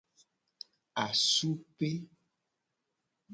Asupe. 1.03 1.91